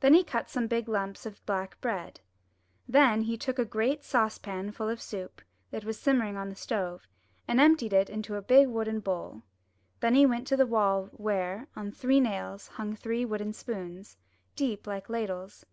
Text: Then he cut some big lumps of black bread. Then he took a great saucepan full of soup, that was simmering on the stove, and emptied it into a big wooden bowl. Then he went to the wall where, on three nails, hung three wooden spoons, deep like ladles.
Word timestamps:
Then 0.00 0.14
he 0.14 0.24
cut 0.24 0.48
some 0.48 0.66
big 0.68 0.88
lumps 0.88 1.26
of 1.26 1.44
black 1.44 1.78
bread. 1.82 2.20
Then 2.88 3.20
he 3.20 3.36
took 3.36 3.58
a 3.58 3.64
great 3.66 4.02
saucepan 4.02 4.72
full 4.72 4.88
of 4.88 5.02
soup, 5.02 5.42
that 5.70 5.84
was 5.84 6.00
simmering 6.00 6.38
on 6.38 6.48
the 6.48 6.54
stove, 6.56 7.06
and 7.46 7.60
emptied 7.60 7.92
it 7.92 8.08
into 8.08 8.36
a 8.36 8.40
big 8.40 8.68
wooden 8.68 9.00
bowl. 9.00 9.42
Then 10.00 10.14
he 10.14 10.24
went 10.24 10.46
to 10.46 10.56
the 10.56 10.64
wall 10.66 11.10
where, 11.12 11.68
on 11.76 11.92
three 11.92 12.20
nails, 12.20 12.68
hung 12.68 12.96
three 12.96 13.26
wooden 13.26 13.52
spoons, 13.52 14.16
deep 14.56 14.86
like 14.86 15.10
ladles. 15.10 15.66